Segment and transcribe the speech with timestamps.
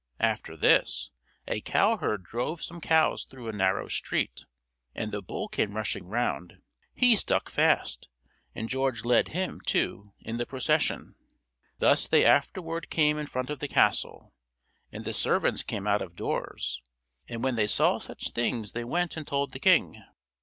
[0.19, 1.11] After this,
[1.47, 4.45] a cowherd drove some cows through a narrow street,
[4.95, 6.59] and the bull came rushing round;
[6.95, 8.09] he stuck fast,
[8.55, 11.13] and George led him, too, in the procession.
[11.77, 14.33] Thus they afterward came in front of the castle,
[14.91, 16.81] and the servants came out of doors;
[17.29, 20.01] and when they saw such things they went and told the king.